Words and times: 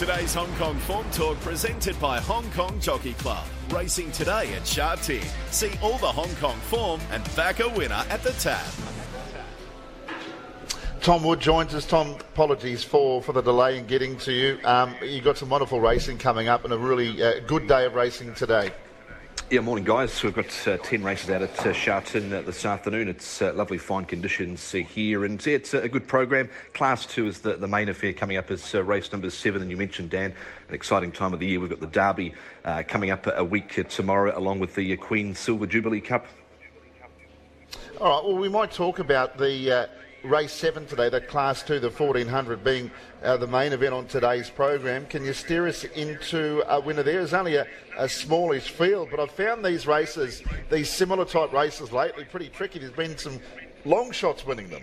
Today's 0.00 0.32
Hong 0.32 0.50
Kong 0.54 0.78
Form 0.78 1.04
Talk 1.10 1.38
presented 1.40 2.00
by 2.00 2.20
Hong 2.20 2.50
Kong 2.52 2.80
Jockey 2.80 3.12
Club. 3.12 3.44
Racing 3.68 4.10
today 4.12 4.50
at 4.54 4.66
Sha 4.66 4.94
Tin. 4.94 5.22
See 5.50 5.72
all 5.82 5.98
the 5.98 6.06
Hong 6.06 6.34
Kong 6.36 6.56
form 6.56 7.02
and 7.12 7.22
back 7.36 7.60
a 7.60 7.68
winner 7.68 8.02
at 8.08 8.22
the 8.22 8.32
tab. 8.32 8.64
Tom 11.02 11.22
Wood 11.22 11.38
joins 11.38 11.74
us. 11.74 11.84
Tom, 11.84 12.12
apologies 12.12 12.82
for, 12.82 13.22
for 13.22 13.34
the 13.34 13.42
delay 13.42 13.76
in 13.76 13.84
getting 13.84 14.16
to 14.20 14.32
you. 14.32 14.58
Um, 14.64 14.94
you've 15.02 15.22
got 15.22 15.36
some 15.36 15.50
wonderful 15.50 15.82
racing 15.82 16.16
coming 16.16 16.48
up 16.48 16.64
and 16.64 16.72
a 16.72 16.78
really 16.78 17.22
uh, 17.22 17.40
good 17.40 17.68
day 17.68 17.84
of 17.84 17.94
racing 17.94 18.34
today. 18.34 18.72
Yeah, 19.50 19.62
morning, 19.62 19.84
guys. 19.84 20.22
We've 20.22 20.32
got 20.32 20.68
uh, 20.68 20.76
10 20.76 21.02
races 21.02 21.28
out 21.28 21.42
at 21.42 21.66
uh, 21.66 21.70
uh, 21.70 22.42
this 22.42 22.64
afternoon. 22.64 23.08
It's 23.08 23.42
uh, 23.42 23.52
lovely, 23.52 23.78
fine 23.78 24.04
conditions 24.04 24.72
uh, 24.72 24.78
here, 24.78 25.24
and 25.24 25.44
it's 25.44 25.74
a 25.74 25.88
good 25.88 26.06
program. 26.06 26.48
Class 26.72 27.04
2 27.06 27.26
is 27.26 27.40
the, 27.40 27.54
the 27.56 27.66
main 27.66 27.88
affair 27.88 28.12
coming 28.12 28.36
up 28.36 28.52
as 28.52 28.72
uh, 28.76 28.84
race 28.84 29.10
number 29.10 29.28
7, 29.28 29.60
and 29.60 29.68
you 29.68 29.76
mentioned, 29.76 30.10
Dan, 30.10 30.32
an 30.68 30.74
exciting 30.74 31.10
time 31.10 31.32
of 31.32 31.40
the 31.40 31.48
year. 31.48 31.58
We've 31.58 31.68
got 31.68 31.80
the 31.80 31.88
Derby 31.88 32.32
coming 32.86 33.10
up 33.10 33.26
a 33.26 33.42
week 33.42 33.84
tomorrow, 33.88 34.38
along 34.38 34.60
with 34.60 34.76
the 34.76 34.96
Queen 34.98 35.34
Silver 35.34 35.66
Jubilee 35.66 36.00
Cup. 36.00 36.26
All 38.00 38.08
right, 38.08 38.28
well, 38.28 38.38
we 38.38 38.48
might 38.48 38.70
talk 38.70 39.00
about 39.00 39.36
the 39.36 39.88
race 40.22 40.52
seven 40.52 40.86
today, 40.86 41.08
the 41.08 41.20
class 41.20 41.62
two, 41.62 41.80
the 41.80 41.90
1400 41.90 42.62
being 42.62 42.90
uh, 43.22 43.36
the 43.36 43.46
main 43.46 43.72
event 43.72 43.94
on 43.94 44.06
today's 44.06 44.50
program. 44.50 45.06
Can 45.06 45.24
you 45.24 45.32
steer 45.32 45.66
us 45.66 45.84
into 45.84 46.62
a 46.68 46.80
winner 46.80 47.02
there? 47.02 47.20
It's 47.20 47.32
only 47.32 47.56
a, 47.56 47.66
a 47.96 48.08
smallish 48.08 48.70
field, 48.70 49.08
but 49.10 49.20
I've 49.20 49.30
found 49.30 49.64
these 49.64 49.86
races, 49.86 50.42
these 50.70 50.90
similar 50.90 51.24
type 51.24 51.52
races 51.52 51.92
lately, 51.92 52.24
pretty 52.24 52.48
tricky. 52.48 52.78
There's 52.78 52.92
been 52.92 53.16
some 53.16 53.40
long 53.84 54.12
shots 54.12 54.44
winning 54.44 54.68
them. 54.68 54.82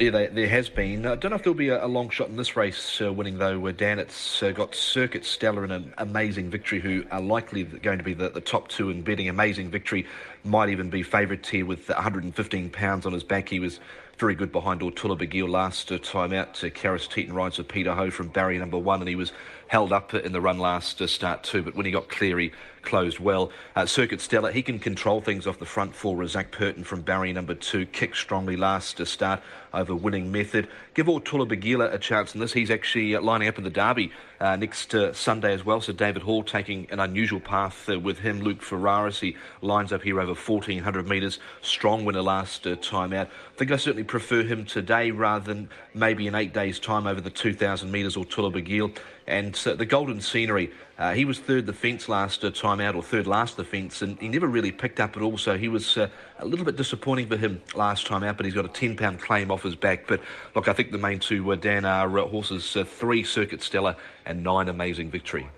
Yeah, 0.00 0.10
they, 0.10 0.26
there 0.26 0.48
has 0.48 0.68
been. 0.68 1.06
I 1.06 1.14
don't 1.14 1.30
know 1.30 1.36
if 1.36 1.44
there'll 1.44 1.54
be 1.54 1.68
a, 1.68 1.84
a 1.84 1.86
long 1.86 2.10
shot 2.10 2.28
in 2.28 2.36
this 2.36 2.56
race 2.56 3.00
uh, 3.00 3.12
winning, 3.12 3.38
though, 3.38 3.70
Dan. 3.70 4.00
It's 4.00 4.42
uh, 4.42 4.50
got 4.50 4.74
Circuit 4.74 5.24
Stellar 5.24 5.62
and 5.62 5.72
an 5.72 5.94
amazing 5.98 6.50
victory, 6.50 6.80
who 6.80 7.04
are 7.12 7.20
likely 7.20 7.62
going 7.62 7.98
to 7.98 8.04
be 8.04 8.12
the, 8.12 8.28
the 8.28 8.40
top 8.40 8.66
two 8.66 8.90
in 8.90 9.02
betting. 9.02 9.28
Amazing 9.28 9.70
victory 9.70 10.04
might 10.42 10.68
even 10.68 10.90
be 10.90 11.04
favourite 11.04 11.46
here 11.46 11.64
with 11.64 11.88
115 11.88 12.70
pounds 12.70 13.06
on 13.06 13.12
his 13.12 13.22
back. 13.22 13.48
He 13.48 13.60
was 13.60 13.78
very 14.18 14.34
good 14.34 14.52
behind 14.52 14.80
Ortula 14.80 15.18
Begil 15.18 15.48
last 15.48 15.90
uh, 15.90 15.98
time 15.98 16.32
out. 16.32 16.62
Uh, 16.62 16.68
Karis 16.68 17.08
Teetan 17.08 17.32
rides 17.32 17.58
with 17.58 17.68
Peter 17.68 17.94
Ho 17.94 18.10
from 18.10 18.28
barrier 18.28 18.60
number 18.60 18.78
one, 18.78 19.00
and 19.00 19.08
he 19.08 19.16
was 19.16 19.32
held 19.68 19.92
up 19.92 20.14
in 20.14 20.32
the 20.32 20.40
run 20.40 20.58
last 20.58 21.00
uh, 21.00 21.06
start 21.06 21.42
too. 21.42 21.62
But 21.62 21.74
when 21.74 21.86
he 21.86 21.92
got 21.92 22.08
clear, 22.08 22.38
he 22.38 22.52
closed 22.84 23.18
well. 23.18 23.50
Uh, 23.74 23.86
Circuit 23.86 24.20
Stella, 24.20 24.52
he 24.52 24.62
can 24.62 24.78
control 24.78 25.20
things 25.20 25.46
off 25.46 25.58
the 25.58 25.66
front 25.66 25.94
for 25.94 26.24
Zac 26.26 26.52
Purton 26.52 26.84
from 26.84 27.00
barrier 27.00 27.32
number 27.32 27.54
two. 27.54 27.86
Kicked 27.86 28.16
strongly 28.16 28.56
last 28.56 29.00
uh, 29.00 29.04
start 29.04 29.42
over 29.72 29.94
winning 29.94 30.30
method. 30.30 30.68
Give 30.94 31.06
Ortula 31.06 31.48
Begila 31.48 31.92
a 31.92 31.98
chance 31.98 32.34
in 32.34 32.40
this. 32.40 32.52
He's 32.52 32.70
actually 32.70 33.16
uh, 33.16 33.20
lining 33.20 33.48
up 33.48 33.58
in 33.58 33.64
the 33.64 33.70
Derby 33.70 34.12
uh, 34.40 34.56
next 34.56 34.94
uh, 34.94 35.12
Sunday 35.12 35.52
as 35.52 35.64
well. 35.64 35.80
So 35.80 35.92
David 35.92 36.22
Hall 36.22 36.42
taking 36.42 36.86
an 36.90 37.00
unusual 37.00 37.40
path 37.40 37.88
with 37.88 38.20
him. 38.20 38.40
Luke 38.40 38.62
Ferraris, 38.62 39.20
he 39.20 39.36
lines 39.60 39.92
up 39.92 40.02
here 40.02 40.20
over 40.20 40.34
1,400 40.34 41.08
metres. 41.08 41.40
Strong 41.62 42.04
winner 42.04 42.22
last 42.22 42.66
time 42.82 43.12
out. 43.12 43.26
I 43.26 43.56
think 43.56 43.72
I 43.72 43.76
certainly 43.76 44.03
prefer 44.04 44.42
him 44.42 44.64
today 44.64 45.10
rather 45.10 45.52
than 45.52 45.68
maybe 45.94 46.26
in 46.26 46.34
eight 46.34 46.52
days' 46.52 46.78
time 46.78 47.06
over 47.06 47.20
the 47.20 47.30
2,000 47.30 47.90
metres 47.90 48.16
or 48.16 48.24
Tullabagil. 48.24 48.96
And 49.26 49.60
uh, 49.66 49.74
the 49.74 49.86
Golden 49.86 50.20
Scenery, 50.20 50.70
uh, 50.98 51.14
he 51.14 51.24
was 51.24 51.38
third 51.38 51.66
the 51.66 51.72
fence 51.72 52.08
last 52.08 52.44
uh, 52.44 52.50
time 52.50 52.80
out, 52.80 52.94
or 52.94 53.02
third 53.02 53.26
last 53.26 53.56
the 53.56 53.64
fence, 53.64 54.02
and 54.02 54.18
he 54.20 54.28
never 54.28 54.46
really 54.46 54.70
picked 54.70 55.00
up 55.00 55.16
at 55.16 55.22
all. 55.22 55.38
So 55.38 55.56
he 55.56 55.68
was 55.68 55.96
uh, 55.96 56.08
a 56.38 56.46
little 56.46 56.64
bit 56.64 56.76
disappointing 56.76 57.28
for 57.28 57.36
him 57.36 57.62
last 57.74 58.06
time 58.06 58.22
out, 58.22 58.36
but 58.36 58.44
he's 58.44 58.54
got 58.54 58.64
a 58.64 58.68
10 58.68 58.96
pound 58.96 59.20
claim 59.20 59.50
off 59.50 59.62
his 59.62 59.74
back. 59.74 60.06
But 60.06 60.20
look, 60.54 60.68
I 60.68 60.72
think 60.72 60.92
the 60.92 60.98
main 60.98 61.18
two, 61.18 61.52
uh, 61.52 61.56
Dan, 61.56 61.84
are 61.84 62.18
uh, 62.18 62.26
horses 62.26 62.76
uh, 62.76 62.84
three 62.84 63.24
Circuit 63.24 63.62
Stella 63.62 63.96
and 64.26 64.42
nine 64.42 64.68
Amazing 64.68 65.10
Victory. 65.10 65.48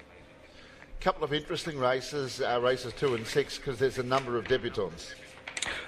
A 1.01 1.03
Couple 1.03 1.25
of 1.25 1.33
interesting 1.33 1.79
races, 1.79 2.41
races 2.61 2.93
two 2.95 3.15
and 3.15 3.27
six, 3.27 3.59
because 3.59 3.79
there's 3.79 3.99
a 3.99 4.03
number 4.03 4.39
of 4.39 4.47
debutants. 4.47 5.15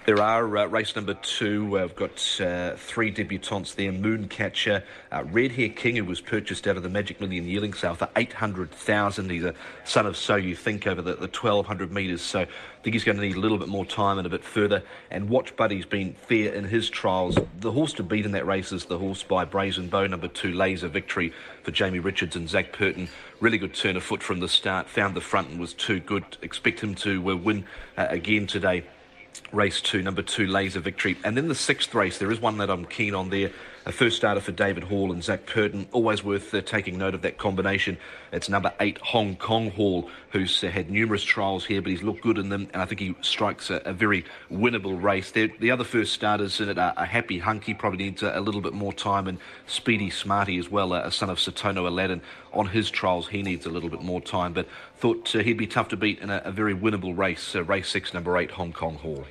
There 0.08 0.22
are 0.22 0.56
uh, 0.56 0.64
race 0.64 0.96
number 0.96 1.12
two. 1.12 1.78
Uh, 1.78 1.82
we've 1.82 1.94
got 1.94 2.40
uh, 2.40 2.76
three 2.76 3.12
debutants 3.12 3.74
there. 3.74 3.92
Mooncatcher, 3.92 4.82
uh, 5.12 5.24
Red 5.24 5.52
Hair 5.52 5.68
King, 5.68 5.96
who 5.96 6.04
was 6.06 6.22
purchased 6.22 6.66
out 6.66 6.78
of 6.78 6.82
the 6.82 6.88
Magic 6.88 7.20
Million 7.20 7.46
yearling 7.46 7.74
sale 7.74 7.94
for 7.94 8.08
800000 8.16 9.30
He's 9.30 9.44
a 9.44 9.54
son 9.84 10.06
of 10.06 10.16
So 10.16 10.36
You 10.36 10.56
Think 10.56 10.86
over 10.86 11.02
the, 11.02 11.12
the 11.12 11.26
1200 11.26 11.92
metres. 11.92 12.22
So 12.22 12.40
I 12.40 12.46
think 12.82 12.94
he's 12.94 13.04
going 13.04 13.18
to 13.18 13.22
need 13.22 13.36
a 13.36 13.38
little 13.38 13.58
bit 13.58 13.68
more 13.68 13.84
time 13.84 14.16
and 14.16 14.26
a 14.26 14.30
bit 14.30 14.42
further. 14.42 14.82
And 15.10 15.28
Watch 15.28 15.54
Buddy's 15.56 15.84
been 15.84 16.14
fair 16.14 16.54
in 16.54 16.64
his 16.64 16.88
trials. 16.88 17.36
The 17.60 17.72
horse 17.72 17.92
to 17.92 18.02
beat 18.02 18.24
in 18.24 18.32
that 18.32 18.46
race 18.46 18.72
is 18.72 18.86
the 18.86 18.96
horse 18.96 19.22
by 19.22 19.44
Brazen 19.44 19.88
Beau, 19.88 20.06
number 20.06 20.28
two, 20.28 20.54
Laser 20.54 20.88
Victory 20.88 21.34
for 21.64 21.70
Jamie 21.70 21.98
Richards 21.98 22.34
and 22.34 22.48
Zac 22.48 22.72
Purton. 22.72 23.10
Really 23.40 23.58
good 23.58 23.74
turn 23.74 23.94
of 23.94 24.04
foot 24.04 24.22
from 24.22 24.40
the 24.40 24.48
start. 24.48 24.88
Found 24.88 25.14
the 25.14 25.20
front 25.20 25.50
and 25.50 25.60
was 25.60 25.74
too 25.74 26.00
good. 26.00 26.24
Expect 26.40 26.80
him 26.80 26.94
to 26.94 27.30
uh, 27.30 27.36
win 27.36 27.66
uh, 27.98 28.06
again 28.08 28.46
today 28.46 28.84
race 29.52 29.80
two, 29.80 30.02
number 30.02 30.22
two, 30.22 30.46
Laser 30.46 30.80
Victory. 30.80 31.16
And 31.24 31.36
then 31.36 31.48
the 31.48 31.54
sixth 31.54 31.94
race, 31.94 32.18
there 32.18 32.30
is 32.30 32.40
one 32.40 32.58
that 32.58 32.70
I'm 32.70 32.84
keen 32.84 33.14
on 33.14 33.30
there. 33.30 33.50
A 33.88 33.92
first 33.92 34.18
starter 34.18 34.42
for 34.42 34.52
David 34.52 34.84
Hall 34.84 35.12
and 35.12 35.24
Zac 35.24 35.46
Purton. 35.46 35.88
Always 35.92 36.22
worth 36.22 36.52
uh, 36.52 36.60
taking 36.60 36.98
note 36.98 37.14
of 37.14 37.22
that 37.22 37.38
combination. 37.38 37.96
It's 38.32 38.50
number 38.50 38.70
eight, 38.80 38.98
Hong 38.98 39.34
Kong 39.34 39.70
Hall, 39.70 40.10
who's 40.28 40.62
uh, 40.62 40.68
had 40.68 40.90
numerous 40.90 41.24
trials 41.24 41.64
here, 41.64 41.80
but 41.80 41.88
he's 41.88 42.02
looked 42.02 42.20
good 42.20 42.36
in 42.36 42.50
them, 42.50 42.68
and 42.74 42.82
I 42.82 42.84
think 42.84 43.00
he 43.00 43.14
strikes 43.22 43.70
a, 43.70 43.76
a 43.86 43.94
very 43.94 44.26
winnable 44.52 45.02
race. 45.02 45.30
They're, 45.30 45.48
the 45.58 45.70
other 45.70 45.84
first 45.84 46.12
starters 46.12 46.60
in 46.60 46.68
it 46.68 46.76
are, 46.76 46.92
are 46.98 47.06
Happy 47.06 47.38
Hunky, 47.38 47.72
probably 47.72 48.04
needs 48.04 48.22
a, 48.22 48.38
a, 48.38 48.42
little 48.42 48.60
bit 48.60 48.74
more 48.74 48.92
time, 48.92 49.26
and 49.26 49.38
Speedy 49.66 50.10
Smarty 50.10 50.58
as 50.58 50.70
well, 50.70 50.92
a 50.92 51.10
son 51.10 51.30
of 51.30 51.38
Satono 51.38 51.86
Aladdin. 51.86 52.20
On 52.52 52.66
his 52.66 52.90
trials, 52.90 53.28
he 53.28 53.42
needs 53.42 53.64
a 53.64 53.70
little 53.70 53.88
bit 53.88 54.02
more 54.02 54.20
time, 54.20 54.52
but 54.52 54.68
thought 54.98 55.34
uh, 55.34 55.38
he'd 55.38 55.56
be 55.56 55.66
tough 55.66 55.88
to 55.88 55.96
beat 55.96 56.18
in 56.18 56.28
a, 56.28 56.42
a 56.44 56.52
very 56.52 56.74
winnable 56.74 57.16
race. 57.16 57.54
Uh, 57.54 57.64
race 57.64 57.88
six, 57.88 58.12
number 58.12 58.36
eight, 58.36 58.50
Hong 58.50 58.74
Kong 58.74 58.96
Hall. 58.96 59.24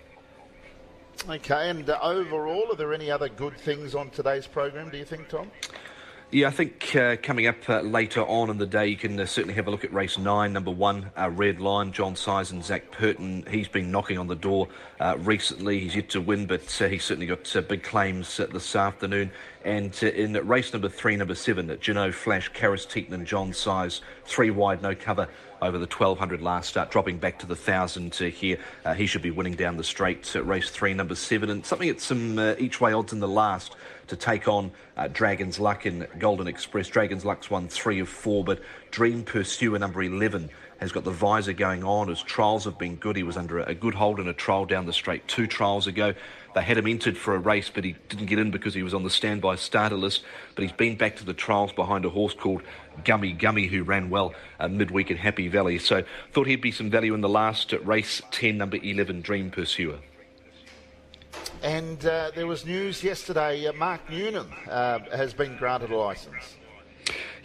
Okay, 1.25 1.69
and 1.69 1.89
uh, 1.89 1.99
overall, 2.01 2.71
are 2.71 2.75
there 2.75 2.93
any 2.93 3.11
other 3.11 3.27
good 3.27 3.57
things 3.57 3.95
on 3.95 4.09
today's 4.11 4.47
program, 4.47 4.89
do 4.89 4.97
you 4.97 5.05
think, 5.05 5.27
Tom? 5.27 5.51
Yeah, 6.29 6.47
I 6.47 6.51
think 6.51 6.93
uh, 6.93 7.15
coming 7.21 7.47
up 7.47 7.69
uh, 7.69 7.79
later 7.81 8.21
on 8.21 8.49
in 8.49 8.57
the 8.57 8.67
day, 8.67 8.87
you 8.87 8.97
can 8.97 9.17
uh, 9.17 9.25
certainly 9.25 9.53
have 9.55 9.67
a 9.67 9.71
look 9.71 9.83
at 9.83 9.93
race 9.93 10.17
nine, 10.17 10.53
number 10.53 10.71
one, 10.71 11.09
uh, 11.17 11.29
Red 11.29 11.59
Line, 11.59 11.93
John 11.93 12.15
Size 12.15 12.51
and 12.51 12.63
Zac 12.63 12.91
Purton. 12.91 13.45
He's 13.49 13.69
been 13.69 13.91
knocking 13.91 14.17
on 14.17 14.27
the 14.27 14.35
door 14.35 14.67
uh, 14.99 15.15
recently. 15.19 15.79
He's 15.79 15.95
yet 15.95 16.09
to 16.09 16.21
win, 16.21 16.45
but 16.45 16.81
uh, 16.81 16.87
he's 16.87 17.05
certainly 17.05 17.27
got 17.27 17.55
big 17.69 17.81
claims 17.81 18.37
this 18.37 18.75
afternoon. 18.75 19.31
And 19.63 20.01
in 20.03 20.33
race 20.47 20.71
number 20.73 20.89
three, 20.89 21.15
number 21.15 21.35
seven, 21.35 21.77
Juno 21.79 22.11
Flash, 22.11 22.51
Karis 22.51 23.11
and 23.13 23.25
John 23.25 23.53
Size, 23.53 24.01
three 24.25 24.51
wide, 24.51 24.81
no 24.81 24.95
cover 24.95 25.29
over 25.61 25.77
the 25.77 25.85
1200 25.85 26.41
last 26.41 26.69
start, 26.69 26.91
dropping 26.91 27.17
back 27.17 27.39
to 27.39 27.45
the 27.45 27.55
1000 27.55 28.13
here. 28.15 28.57
Uh, 28.85 28.93
he 28.93 29.05
should 29.05 29.21
be 29.21 29.31
winning 29.31 29.55
down 29.55 29.77
the 29.77 29.83
straight. 29.83 30.35
Uh, 30.35 30.43
race 30.43 30.69
three, 30.69 30.93
number 30.93 31.15
seven, 31.15 31.49
and 31.49 31.65
something 31.65 31.89
at 31.89 31.99
some 31.99 32.37
uh, 32.37 32.55
each 32.57 32.79
way 32.81 32.93
odds 32.93 33.13
in 33.13 33.19
the 33.19 33.27
last 33.27 33.75
to 34.07 34.15
take 34.15 34.47
on 34.47 34.71
uh, 34.95 35.07
Dragon's 35.07 35.59
Luck 35.59 35.85
in 35.85 36.07
Golden 36.17 36.47
Express. 36.47 36.87
Dragon's 36.87 37.25
Luck's 37.25 37.49
won 37.49 37.67
three 37.67 37.99
of 37.99 38.09
four, 38.09 38.43
but 38.43 38.61
Dream 38.91 39.23
Pursuer 39.23 39.77
number 39.77 40.01
11 40.01 40.49
has 40.79 40.91
got 40.91 41.03
the 41.03 41.11
visor 41.11 41.53
going 41.53 41.83
on. 41.83 42.07
His 42.07 42.21
trials 42.21 42.65
have 42.65 42.77
been 42.77 42.95
good. 42.95 43.15
He 43.15 43.23
was 43.23 43.37
under 43.37 43.59
a 43.59 43.73
good 43.73 43.95
hold 43.95 44.19
in 44.19 44.27
a 44.27 44.33
trial 44.33 44.65
down 44.65 44.85
the 44.85 44.93
straight 44.93 45.27
two 45.27 45.47
trials 45.47 45.87
ago. 45.87 46.13
They 46.55 46.63
had 46.63 46.77
him 46.77 46.87
entered 46.87 47.17
for 47.17 47.35
a 47.35 47.39
race, 47.39 47.69
but 47.73 47.83
he 47.83 47.95
didn't 48.09 48.25
get 48.27 48.39
in 48.39 48.51
because 48.51 48.73
he 48.73 48.83
was 48.83 48.93
on 48.93 49.03
the 49.03 49.09
standby 49.09 49.55
starter 49.55 49.95
list. 49.95 50.23
But 50.55 50.63
he's 50.63 50.71
been 50.71 50.95
back 50.95 51.17
to 51.17 51.25
the 51.25 51.33
trials 51.33 51.71
behind 51.71 52.05
a 52.05 52.09
horse 52.09 52.33
called 52.33 52.63
Gummy 53.03 53.33
Gummy, 53.33 53.67
who 53.67 53.83
ran 53.83 54.09
well 54.09 54.33
uh, 54.59 54.67
midweek 54.67 55.11
at 55.11 55.17
Happy 55.17 55.47
Valley. 55.47 55.77
So 55.77 56.03
thought 56.33 56.47
he'd 56.47 56.61
be 56.61 56.71
some 56.71 56.89
value 56.89 57.13
in 57.13 57.21
the 57.21 57.29
last 57.29 57.73
race 57.83 58.21
10, 58.31 58.57
number 58.57 58.77
11, 58.77 59.21
Dream 59.21 59.51
Pursuer. 59.51 59.99
And 61.61 62.03
uh, 62.05 62.31
there 62.35 62.47
was 62.47 62.65
news 62.65 63.03
yesterday. 63.03 63.67
Uh, 63.67 63.73
Mark 63.73 64.09
Newnham 64.09 64.51
uh, 64.69 64.99
has 65.15 65.33
been 65.33 65.57
granted 65.57 65.91
a 65.91 65.97
licence. 65.97 66.55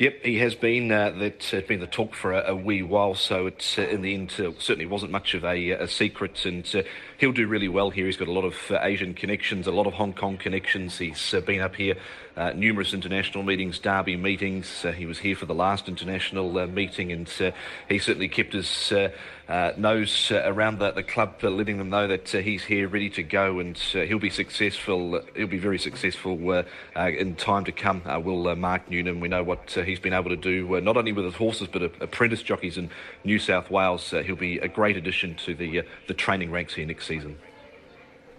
Yep, 0.02 0.24
he 0.24 0.38
has 0.38 0.56
been. 0.56 0.90
Uh, 0.90 1.12
that's 1.16 1.54
uh, 1.54 1.60
been 1.68 1.78
the 1.78 1.86
talk 1.86 2.12
for 2.12 2.32
a, 2.32 2.50
a 2.50 2.56
wee 2.56 2.82
while. 2.82 3.14
So 3.14 3.46
it's 3.46 3.78
uh, 3.78 3.82
in 3.82 4.02
the 4.02 4.14
end 4.14 4.34
uh, 4.36 4.50
certainly 4.58 4.84
wasn't 4.84 5.12
much 5.12 5.32
of 5.34 5.44
a, 5.44 5.70
a 5.70 5.86
secret, 5.86 6.44
and 6.44 6.68
uh, 6.74 6.82
he'll 7.18 7.30
do 7.30 7.46
really 7.46 7.68
well 7.68 7.90
here. 7.90 8.06
He's 8.06 8.16
got 8.16 8.26
a 8.26 8.32
lot 8.32 8.44
of 8.44 8.56
uh, 8.68 8.80
Asian 8.82 9.14
connections, 9.14 9.68
a 9.68 9.70
lot 9.70 9.86
of 9.86 9.92
Hong 9.92 10.12
Kong 10.12 10.38
connections. 10.38 10.98
He's 10.98 11.32
been 11.46 11.60
up 11.60 11.76
here 11.76 11.94
uh, 12.36 12.52
numerous 12.54 12.94
international 12.94 13.42
meetings, 13.42 13.78
Derby 13.78 14.16
meetings. 14.16 14.84
Uh, 14.84 14.92
he 14.92 15.06
was 15.06 15.18
here 15.18 15.36
for 15.36 15.46
the 15.46 15.54
last 15.54 15.88
international 15.88 16.58
uh, 16.58 16.66
meeting, 16.66 17.12
and 17.12 17.32
uh, 17.40 17.50
he 17.88 17.98
certainly 17.98 18.28
kept 18.28 18.52
his 18.52 18.92
uh, 18.92 19.10
uh, 19.48 19.72
nose 19.76 20.30
uh, 20.30 20.42
around 20.46 20.78
the, 20.78 20.92
the 20.92 21.02
club, 21.02 21.34
uh, 21.42 21.50
letting 21.50 21.76
them 21.78 21.90
know 21.90 22.06
that 22.06 22.34
uh, 22.34 22.38
he's 22.38 22.64
here, 22.64 22.88
ready 22.88 23.10
to 23.10 23.22
go, 23.22 23.58
and 23.58 23.76
he'll 23.76 24.18
be 24.18 24.30
successful. 24.30 25.20
he'll 25.36 25.46
be 25.46 25.58
very 25.58 25.78
successful 25.78 26.64
in 26.96 27.34
time 27.36 27.64
to 27.64 27.72
come. 27.72 28.02
will 28.24 28.54
Mark 28.56 28.88
Newnham? 28.88 29.20
We 29.20 29.28
know 29.28 29.42
what 29.42 29.70
he's 29.70 30.00
been 30.00 30.14
able 30.14 30.30
to 30.30 30.36
do, 30.36 30.80
not 30.80 30.96
only 30.96 31.12
with 31.12 31.24
his 31.24 31.34
horses, 31.34 31.68
but 31.68 31.82
apprentice 31.82 32.42
jockeys 32.42 32.78
in 32.78 32.90
New 33.24 33.38
South 33.38 33.70
Wales. 33.70 34.10
he'll 34.10 34.36
be 34.36 34.58
a 34.58 34.68
great 34.68 34.96
addition 34.96 35.34
to 35.44 35.54
the 35.54 35.82
the 36.06 36.14
training 36.14 36.50
ranks 36.50 36.74
here 36.74 36.86
next 36.86 37.06
season. 37.06 37.38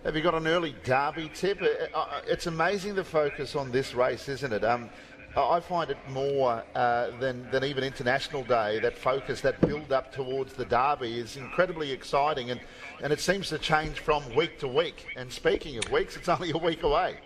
Have 0.03 0.17
you 0.17 0.21
got 0.21 0.35
an 0.35 0.47
early 0.47 0.75
Derby 0.83 1.31
tip? 1.33 1.61
Uh, 1.61 1.97
uh, 1.97 2.21
it's 2.27 2.45
amazing 2.45 2.93
the 2.93 3.05
focus 3.05 3.55
on 3.55 3.71
this 3.71 3.93
race, 3.93 4.27
isn't 4.27 4.51
it? 4.51 4.65
Um, 4.65 4.89
I 5.37 5.61
find 5.61 5.89
it 5.89 5.97
more 6.09 6.61
uh, 6.75 7.11
than, 7.21 7.49
than 7.51 7.63
even 7.63 7.85
International 7.85 8.43
Day, 8.43 8.79
that 8.79 8.97
focus, 8.97 9.39
that 9.41 9.61
build 9.61 9.93
up 9.93 10.11
towards 10.11 10.55
the 10.55 10.65
Derby 10.65 11.19
is 11.19 11.37
incredibly 11.37 11.89
exciting 11.93 12.51
and, 12.51 12.59
and 13.01 13.13
it 13.13 13.21
seems 13.21 13.47
to 13.47 13.57
change 13.57 14.01
from 14.01 14.23
week 14.35 14.59
to 14.59 14.67
week. 14.67 15.05
And 15.15 15.31
speaking 15.31 15.77
of 15.77 15.89
weeks, 15.89 16.17
it's 16.17 16.27
only 16.27 16.51
a 16.51 16.57
week 16.57 16.83
away. 16.83 17.19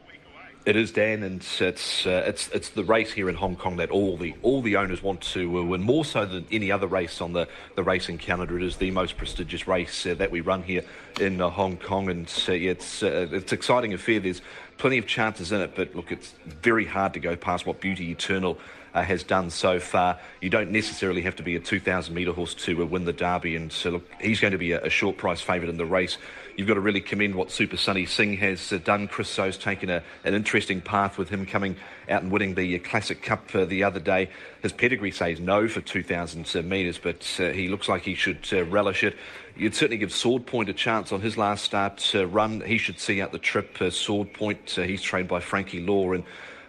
It 0.68 0.76
is 0.76 0.92
Dan, 0.92 1.24
and 1.24 1.42
it's 1.62 2.06
uh, 2.06 2.24
it's 2.26 2.50
it's 2.50 2.68
the 2.68 2.84
race 2.84 3.14
here 3.14 3.30
in 3.30 3.36
Hong 3.36 3.56
Kong 3.56 3.78
that 3.78 3.90
all 3.90 4.18
the 4.18 4.36
all 4.42 4.62
the 4.62 4.76
owners 4.76 5.02
want 5.02 5.22
to 5.22 5.60
uh, 5.60 5.64
win 5.64 5.82
more 5.82 6.04
so 6.04 6.26
than 6.26 6.46
any 6.52 6.74
other 6.74 6.88
race 6.88 7.22
on 7.22 7.32
the, 7.32 7.48
the 7.76 7.84
racing 7.84 8.18
calendar. 8.18 8.58
It 8.58 8.64
is 8.64 8.76
the 8.76 8.92
most 8.92 9.16
prestigious 9.16 9.66
race 9.66 10.06
uh, 10.06 10.16
that 10.16 10.30
we 10.30 10.42
run 10.42 10.64
here 10.64 10.84
in 11.22 11.40
uh, 11.40 11.50
Hong 11.52 11.78
Kong, 11.78 12.10
and 12.10 12.28
uh, 12.50 12.52
it's 12.52 13.02
uh, 13.02 13.30
it's 13.32 13.54
exciting 13.54 13.94
affair. 13.94 14.20
There's 14.20 14.42
plenty 14.78 14.98
of 14.98 15.08
chances 15.08 15.54
in 15.54 15.62
it, 15.62 15.74
but 15.74 15.96
look, 15.96 16.12
it's 16.12 16.34
very 16.46 16.86
hard 16.86 17.14
to 17.14 17.22
go 17.22 17.38
past 17.38 17.66
what 17.66 17.80
Beauty 17.80 18.12
Eternal 18.12 18.60
has 18.94 19.24
done 19.24 19.50
so 19.52 19.80
far. 19.80 20.20
You 20.42 20.50
don't 20.50 20.72
necessarily 20.72 21.22
have 21.22 21.36
to 21.36 21.44
be 21.44 21.56
a 21.56 21.60
2,000 21.60 22.16
metre 22.16 22.34
horse 22.34 22.56
to 22.56 22.84
win 22.84 23.06
the 23.06 23.14
Derby, 23.14 23.56
and 23.56 23.72
so 23.72 23.92
look, 23.92 24.10
he's 24.20 24.40
going 24.40 24.54
to 24.54 24.58
be 24.58 24.72
a, 24.72 24.84
a 24.84 24.90
short 24.90 25.18
price 25.18 25.40
favourite 25.40 25.70
in 25.70 25.78
the 25.78 25.86
race. 25.86 26.18
You've 26.58 26.68
got 26.68 26.74
to 26.74 26.80
really 26.80 27.02
commend 27.02 27.36
what 27.36 27.52
Super 27.52 27.78
Sunny 27.78 28.08
Sing 28.08 28.36
has 28.38 28.74
uh, 28.74 28.80
done. 28.80 29.08
Chris 29.08 29.30
So's 29.30 29.60
taken 29.60 29.92
a, 29.92 30.02
an 30.24 30.34
interesting 30.34 30.82
path 30.82 31.20
with 31.20 31.30
him 31.30 31.46
coming 31.46 31.76
out 32.10 32.24
and 32.24 32.32
winning 32.32 32.56
the 32.56 32.76
uh, 32.76 32.80
Classic 32.80 33.22
Cup 33.22 33.52
the 33.52 33.84
other 33.84 34.00
day. 34.00 34.32
His 34.64 34.74
pedigree 34.74 35.12
says 35.12 35.40
no 35.40 35.68
for 35.68 35.82
2,000 35.82 36.56
uh, 36.56 36.64
metres, 36.64 36.98
but 36.98 37.24
he 37.24 37.68
looks 37.68 37.88
like 37.88 38.02
he 38.02 38.16
should 38.16 38.52
relish 38.72 39.04
it. 39.04 39.16
You'd 39.56 39.76
certainly 39.76 39.98
give 39.98 40.12
Sword 40.12 40.48
Point 40.48 40.68
a 40.70 40.74
chance 40.74 41.12
on 41.12 41.22
his 41.22 41.38
last 41.38 41.64
start 41.64 42.12
run. 42.16 42.62
He 42.62 42.80
should 42.80 43.00
see 43.00 43.22
out 43.22 43.32
the 43.32 43.38
trip. 43.38 43.78
Sword 43.92 44.34
Point, 44.34 44.72
he's 44.72 45.04
trained 45.04 45.28
by 45.28 45.42
Frankie 45.42 45.82
Lor 45.82 46.16
and 46.16 46.24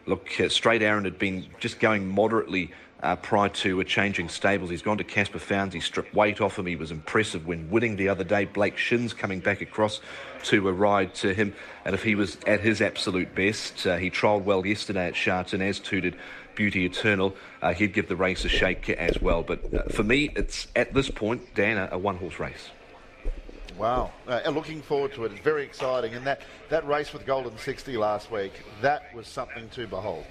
Look, 0.09 0.31
Straight 0.49 0.81
Arron 0.81 1.05
had 1.05 1.19
been 1.19 1.45
just 1.61 1.81
going 1.81 2.09
moderately 2.09 2.71
uh, 3.03 3.17
prior 3.17 3.49
to 3.49 3.81
uh, 3.81 3.85
changing 3.85 4.29
stables. 4.29 4.71
He's 4.71 4.83
gone 4.83 4.99
to 4.99 5.05
Caspar 5.05 5.39
Fownes. 5.39 5.73
He 5.73 5.81
stripped 5.81 6.15
weight 6.15 6.41
off 6.41 6.59
him. 6.59 6.67
He 6.67 6.77
was 6.77 6.91
impressive 6.91 7.47
when 7.47 7.71
winning 7.71 7.97
the 7.97 8.09
other 8.09 8.25
day. 8.25 8.45
Blake 8.45 8.77
Shinn 8.77 9.09
coming 9.09 9.41
back 9.41 9.61
across 9.61 10.01
to 10.45 10.69
a 10.69 10.73
ride 10.73 11.15
to 11.17 11.33
him. 11.33 11.55
And 11.85 11.95
if 11.95 12.03
he 12.03 12.15
was 12.15 12.39
at 12.47 12.61
his 12.61 12.81
absolute 12.81 13.35
best, 13.35 13.87
uh, 13.87 13.97
he 13.97 14.11
trialled 14.11 14.45
well 14.45 14.67
yesterday 14.67 15.07
at 15.07 15.17
Sha 15.17 15.43
Tin, 15.43 15.63
as 15.63 15.79
too 15.79 16.01
did 16.01 16.17
Beauty 16.55 16.85
Eternal. 16.85 17.37
Uh, 17.63 17.73
he'd 17.73 17.93
give 17.93 18.09
the 18.09 18.17
race 18.17 18.45
a 18.45 18.49
shake 18.49 18.91
as 18.91 19.21
well. 19.23 19.43
But 19.43 19.73
uh, 19.73 19.83
for 19.85 20.03
me, 20.03 20.31
it's 20.35 20.67
at 20.75 20.93
this 20.93 21.11
point, 21.11 21.55
Dan, 21.55 21.77
a, 21.77 21.89
a 21.93 21.99
one 21.99 22.17
horse 22.17 22.41
race. 22.41 22.71
Wow. 23.77 24.11
Uh, 24.27 24.41
looking 24.51 24.83
forward 24.83 25.15
to 25.15 25.25
it. 25.25 25.31
It's 25.31 25.41
very 25.41 25.63
exciting. 25.63 26.15
And 26.15 26.27
that, 26.27 26.43
that 26.69 26.85
race 26.89 27.13
with 27.13 27.25
Golden 27.25 27.57
Sixty 27.59 27.97
last 27.97 28.29
week, 28.33 28.53
that 28.83 29.15
was 29.15 29.29
something 29.29 29.69
to 29.71 29.87
behold. 29.87 30.25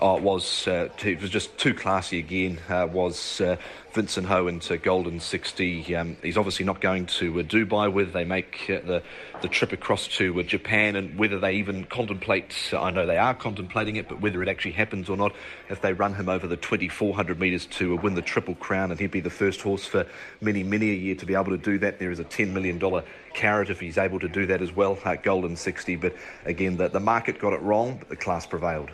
It 0.00 0.22
was. 0.22 0.68
Uh, 0.68 0.88
it 1.04 1.20
was 1.20 1.30
just 1.30 1.58
too 1.58 1.74
classy 1.74 2.20
again. 2.20 2.60
Uh, 2.68 2.86
was 2.90 3.40
uh, 3.40 3.56
Vincent 3.92 4.28
Ho 4.28 4.46
into 4.46 4.76
Golden 4.78 5.18
Sixty. 5.18 5.96
Um, 5.96 6.16
he's 6.22 6.36
obviously 6.36 6.64
not 6.64 6.80
going 6.80 7.06
to 7.06 7.40
uh, 7.40 7.42
Dubai 7.42 7.92
with. 7.92 8.12
They 8.12 8.24
make 8.24 8.70
uh, 8.70 8.86
the 8.86 9.02
the 9.42 9.48
trip 9.48 9.72
across 9.72 10.06
to 10.18 10.38
uh, 10.38 10.44
Japan, 10.44 10.94
and 10.94 11.18
whether 11.18 11.40
they 11.40 11.54
even 11.54 11.82
contemplate. 11.84 12.54
I 12.72 12.90
know 12.92 13.06
they 13.06 13.18
are 13.18 13.34
contemplating 13.34 13.96
it, 13.96 14.08
but 14.08 14.20
whether 14.20 14.40
it 14.40 14.48
actually 14.48 14.72
happens 14.72 15.08
or 15.08 15.16
not, 15.16 15.34
if 15.68 15.80
they 15.80 15.92
run 15.92 16.14
him 16.14 16.28
over 16.28 16.46
the 16.46 16.56
2,400 16.56 17.40
metres 17.40 17.66
to 17.66 17.96
win 17.96 18.14
the 18.14 18.22
Triple 18.22 18.54
Crown, 18.54 18.92
and 18.92 19.00
he'd 19.00 19.10
be 19.10 19.20
the 19.20 19.30
first 19.30 19.62
horse 19.62 19.84
for 19.84 20.06
many 20.40 20.62
many 20.62 20.90
a 20.90 20.94
year 20.94 21.16
to 21.16 21.26
be 21.26 21.34
able 21.34 21.50
to 21.50 21.58
do 21.58 21.76
that. 21.80 21.98
There 21.98 22.12
is 22.12 22.20
a 22.20 22.24
10 22.24 22.54
million 22.54 22.78
dollar 22.78 23.02
carrot 23.34 23.68
if 23.68 23.80
he's 23.80 23.98
able 23.98 24.20
to 24.20 24.28
do 24.28 24.46
that 24.46 24.62
as 24.62 24.72
well. 24.72 24.96
Golden 25.24 25.56
Sixty, 25.56 25.96
but 25.96 26.14
again, 26.44 26.76
the 26.76 26.88
the 26.88 27.00
market 27.00 27.40
got 27.40 27.52
it 27.52 27.60
wrong, 27.62 27.96
but 27.98 28.08
the 28.08 28.16
class 28.16 28.46
prevailed. 28.46 28.90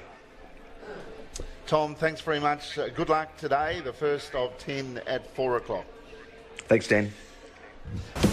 Tom, 1.66 1.94
thanks 1.94 2.20
very 2.20 2.40
much. 2.40 2.78
Uh, 2.78 2.88
good 2.88 3.08
luck 3.08 3.36
today, 3.36 3.80
the 3.82 3.92
first 3.92 4.34
of 4.34 4.56
10 4.58 5.00
at 5.06 5.34
4 5.34 5.56
o'clock. 5.56 5.86
Thanks, 6.68 6.88
Dan. 6.88 7.12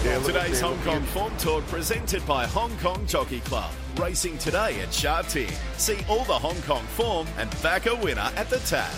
Yeah, 0.03 0.19
Today's 0.19 0.59
Hong 0.61 0.79
Kong 0.79 1.03
Form 1.03 1.35
Talk 1.37 1.65
presented 1.67 2.25
by 2.25 2.45
Hong 2.47 2.75
Kong 2.77 3.05
Jockey 3.05 3.41
Club. 3.41 3.71
Racing 3.97 4.37
today 4.37 4.79
at 4.81 4.93
Sha 4.93 5.21
Tin. 5.21 5.51
See 5.77 5.99
all 6.09 6.23
the 6.23 6.33
Hong 6.33 6.59
Kong 6.63 6.83
form 6.83 7.27
and 7.37 7.49
back 7.61 7.85
a 7.85 7.95
winner 7.95 8.31
at 8.35 8.49
the 8.49 8.59
tab. 8.59 8.91